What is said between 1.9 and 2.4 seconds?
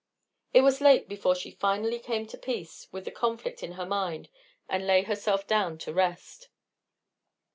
came to